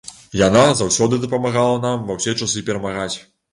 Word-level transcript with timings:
Яна 0.47 0.63
заўсёды 0.79 1.19
дапамагала 1.27 1.77
нам 1.85 2.09
ва 2.09 2.19
ўсе 2.19 2.37
часы 2.43 2.67
перамагаць! 2.73 3.15